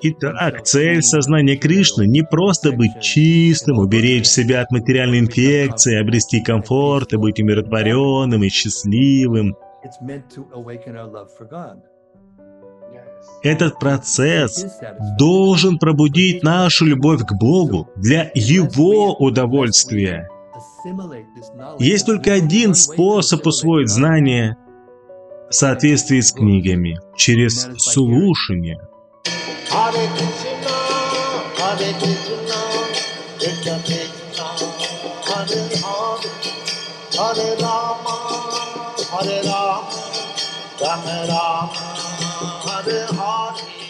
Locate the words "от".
4.62-4.70